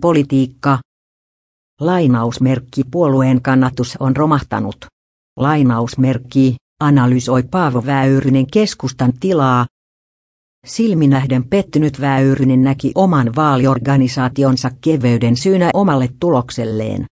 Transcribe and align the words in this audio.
Politiikka. 0.00 0.78
Lainausmerkki 1.80 2.82
puolueen 2.90 3.42
kannatus 3.42 3.96
on 4.00 4.16
romahtanut. 4.16 4.76
Lainausmerkki 5.36 6.56
analysoi 6.80 7.42
Paavo 7.42 7.82
Väyrynen 7.86 8.46
keskustan 8.46 9.12
tilaa. 9.20 9.66
Silminähden 10.66 11.44
pettynyt 11.44 12.00
Väyrynen 12.00 12.62
näki 12.62 12.92
oman 12.94 13.34
vaaliorganisaationsa 13.36 14.70
keveyden 14.80 15.36
syynä 15.36 15.70
omalle 15.74 16.08
tulokselleen. 16.20 17.06